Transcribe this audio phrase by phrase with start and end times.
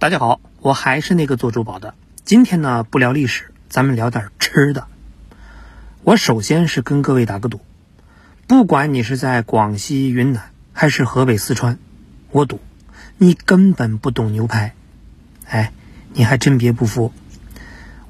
[0.00, 1.92] 大家好，我还是那个做珠宝的。
[2.24, 4.86] 今天呢，不聊历史，咱们聊点吃的。
[6.04, 7.60] 我首先是跟各位打个赌，
[8.46, 11.80] 不管你是在广西、云南还是河北、四川，
[12.30, 12.60] 我赌
[13.16, 14.72] 你根本不懂牛排。
[15.48, 15.72] 哎，
[16.12, 17.12] 你还真别不服，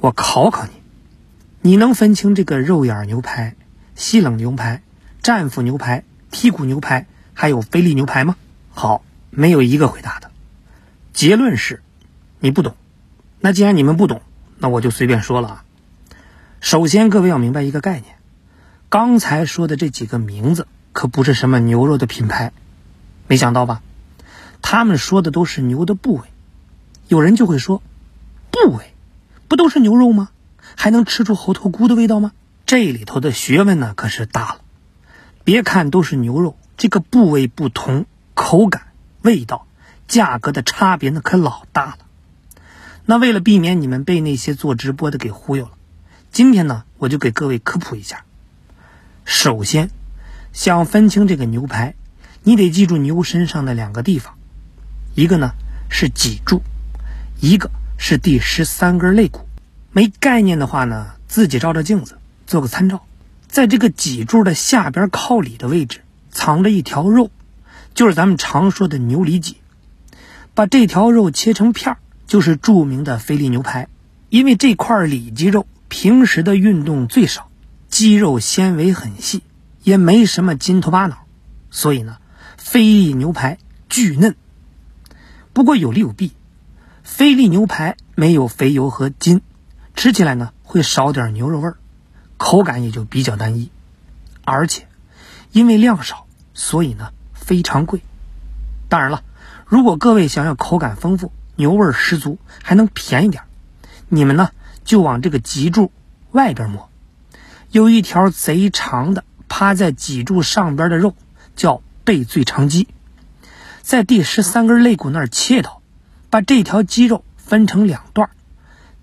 [0.00, 0.73] 我考考你，
[1.62, 3.57] 你能分清这个肉眼牛排、
[3.95, 4.82] 西冷牛排、
[5.23, 8.36] 战斧牛排、剔骨牛排，还有菲力牛排吗？
[8.75, 10.27] 好，没有一个回答的。
[11.19, 11.82] 结论是，
[12.39, 12.77] 你不懂。
[13.41, 14.22] 那既然你们不懂，
[14.57, 15.64] 那我就随便说了啊。
[16.61, 18.14] 首先，各位要明白一个概念，
[18.89, 22.53] 刚才说的这几个名字可不是什么牛肉的品牌，
[23.26, 23.82] 没想到吧？
[24.62, 26.23] 他们说的都是牛的部位。
[27.09, 27.82] 有人就会说，
[28.53, 28.95] 部位
[29.48, 30.29] 不都是牛肉吗？
[30.76, 32.31] 还能吃出猴头菇的味道吗？
[32.64, 34.61] 这里头的学问呢，可是大了。
[35.42, 38.92] 别看都是牛肉，这个部位不同，口感、
[39.23, 39.64] 味道。
[40.08, 41.98] 价格的差别那可老大了。
[43.05, 45.73] 那为了避免你们被那些做直播的给忽悠了，
[46.33, 48.25] 今天呢，我就给各位科普一下。
[49.25, 49.91] 首先，
[50.53, 51.95] 想分清这个牛排，
[52.42, 54.34] 你得记住牛身上的两个地方，
[55.14, 55.53] 一个呢
[55.91, 56.62] 是脊柱，
[57.41, 59.47] 一个是第十三根肋骨。
[59.92, 63.05] 没概念的话呢，自己照照镜子做个参照。
[63.47, 67.31] 在这个脊柱的下边靠里的位置，藏着一条肉，
[67.95, 69.56] 就是咱们常说的牛里脊。
[70.59, 73.87] 把这条肉切成片儿，就是著名的菲力牛排。
[74.28, 77.48] 因为这块里脊肉平时的运动最少，
[77.89, 79.45] 肌肉纤维很细，
[79.84, 81.19] 也没什么筋头巴脑，
[81.70, 82.19] 所以呢，
[82.56, 84.34] 菲力牛排巨嫩。
[85.53, 86.33] 不过有利有弊，
[87.05, 89.42] 菲力牛排没有肥油和筋，
[89.95, 91.77] 吃起来呢会少点牛肉味儿，
[92.36, 93.70] 口感也就比较单一。
[94.45, 94.89] 而且
[95.53, 98.01] 因为量少，所以呢非常贵。
[98.89, 99.23] 当然了。
[99.69, 103.42] 如果各位想要口感丰富、牛味十足，还能便宜点，
[104.08, 104.48] 你们呢
[104.83, 105.92] 就往这个脊柱
[106.30, 106.88] 外边摸，
[107.70, 111.14] 有一条贼长的趴在脊柱上边的肉，
[111.55, 112.89] 叫背最长肌，
[113.83, 115.83] 在第十三根肋骨那儿切刀，
[116.30, 118.30] 把这条肌肉分成两段，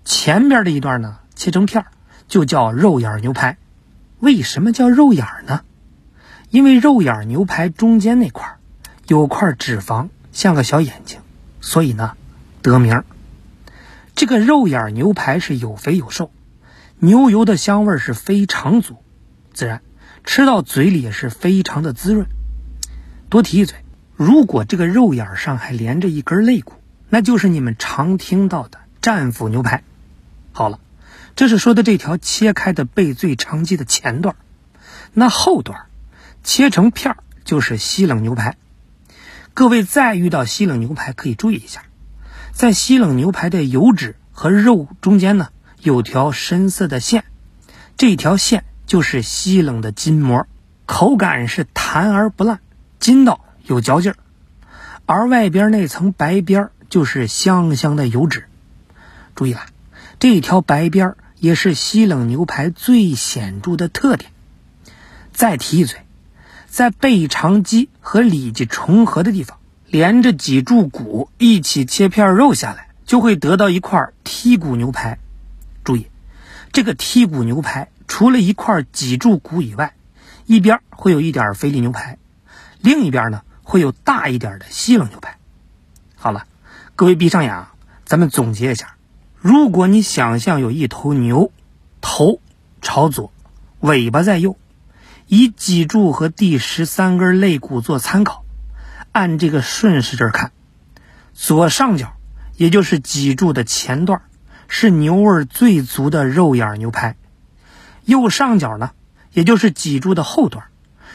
[0.04, 1.84] 前边的一段呢切成片
[2.26, 3.56] 就叫肉眼牛排。
[4.18, 5.60] 为什么叫肉眼呢？
[6.50, 8.56] 因为肉眼牛排中间那块
[9.06, 10.08] 有块脂肪。
[10.36, 11.20] 像个小眼睛，
[11.62, 12.12] 所以呢，
[12.60, 13.06] 得名儿。
[14.14, 16.30] 这个肉眼牛排是有肥有瘦，
[16.98, 18.96] 牛油的香味是非常足，
[19.54, 19.80] 自然
[20.24, 22.26] 吃到嘴里也是非常的滋润。
[23.30, 23.78] 多提一嘴，
[24.14, 26.74] 如果这个肉眼上还连着一根肋骨，
[27.08, 29.84] 那就是你们常听到的战斧牛排。
[30.52, 30.80] 好了，
[31.34, 34.36] 这是说的这条切开的背最长肌的前段，
[35.14, 35.86] 那后段
[36.44, 38.58] 切成片儿就是西冷牛排。
[39.56, 41.84] 各位再遇到西冷牛排，可以注意一下，
[42.52, 45.48] 在西冷牛排的油脂和肉中间呢，
[45.80, 47.24] 有条深色的线，
[47.96, 50.46] 这条线就是西冷的筋膜，
[50.84, 52.60] 口感是弹而不烂，
[52.98, 54.18] 筋道有嚼劲儿，
[55.06, 58.44] 而外边那层白边儿就是香香的油脂。
[59.34, 59.62] 注意了，
[60.18, 64.30] 这条白边儿也是西冷牛排最显著的特点。
[65.32, 66.00] 再提一嘴。
[66.76, 69.56] 在背长肌和里脊重合的地方，
[69.86, 75.18] 连着脊柱骨一起切片肉下来，就会得到一块剔骨牛排。
[75.84, 76.08] 注意，
[76.72, 79.94] 这个剔骨牛排除了一块脊柱骨以外，
[80.44, 82.18] 一边会有一点菲力牛排，
[82.82, 85.38] 另一边呢会有大一点的西冷牛排。
[86.14, 86.44] 好了，
[86.94, 87.68] 各位闭上眼，
[88.04, 88.96] 咱们总结一下：
[89.38, 91.50] 如果你想象有一头牛，
[92.02, 92.38] 头
[92.82, 93.32] 朝左，
[93.80, 94.58] 尾巴在右。
[95.28, 98.44] 以脊柱和第十三根肋骨做参考，
[99.10, 100.52] 按这个顺时针看，
[101.34, 102.12] 左上角
[102.56, 104.22] 也就是脊柱的前段
[104.68, 107.16] 是牛味最足的肉眼牛排，
[108.04, 108.92] 右上角呢，
[109.32, 110.66] 也就是脊柱的后段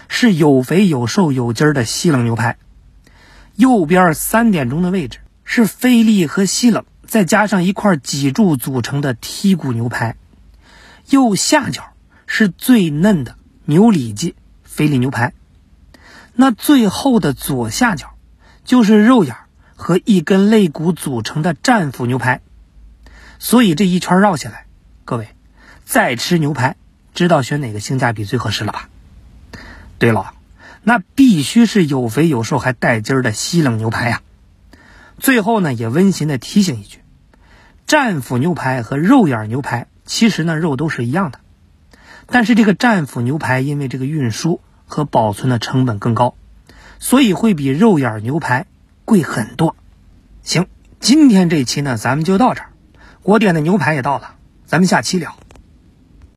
[0.09, 2.57] 是有肥有瘦有筋的西冷牛排，
[3.55, 10.17] 右边三点钟的位置是菲力和西冷再加上一块脊柱组成的剔骨牛排，
[11.09, 11.93] 右下角
[12.27, 13.37] 是最嫩的。
[13.65, 15.33] 牛里脊、菲力牛排，
[16.33, 18.15] 那最后的左下角
[18.63, 19.35] 就是肉眼
[19.75, 22.41] 和一根肋骨组成的战斧牛排。
[23.39, 24.65] 所以这一圈绕下来，
[25.03, 25.29] 各位
[25.83, 26.75] 再吃牛排，
[27.13, 28.89] 知道选哪个性价比最合适了吧？
[29.97, 30.33] 对了，
[30.83, 34.21] 那必须是有肥有瘦还带筋儿的西冷牛排呀。
[35.19, 36.99] 最后呢，也温馨的提醒一句：
[37.85, 41.40] 战斧牛排和肉眼牛排其实呢肉都是一样的。
[42.31, 46.35] 但是这个战斧牛排因为这个运输和保存的成本更高，
[46.97, 48.65] 所以会比肉眼牛排
[49.05, 49.75] 贵很多。
[50.41, 50.67] 行，
[50.99, 52.69] 今天这期呢，咱们就到这儿。
[53.21, 54.35] 我点的牛排也到了，
[54.65, 55.35] 咱们下期聊。